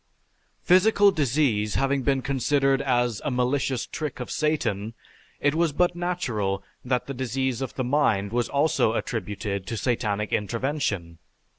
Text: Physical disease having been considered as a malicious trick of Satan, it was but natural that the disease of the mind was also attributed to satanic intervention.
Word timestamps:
Physical 0.63 1.11
disease 1.11 1.75
having 1.75 2.01
been 2.01 2.23
considered 2.23 2.81
as 2.81 3.21
a 3.23 3.29
malicious 3.29 3.85
trick 3.85 4.19
of 4.19 4.31
Satan, 4.31 4.95
it 5.39 5.53
was 5.53 5.73
but 5.73 5.95
natural 5.95 6.63
that 6.83 7.05
the 7.05 7.13
disease 7.13 7.61
of 7.61 7.75
the 7.75 7.83
mind 7.83 8.31
was 8.31 8.49
also 8.49 8.93
attributed 8.93 9.67
to 9.67 9.77
satanic 9.77 10.33
intervention. 10.33 11.19